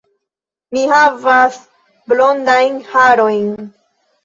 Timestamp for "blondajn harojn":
2.15-3.49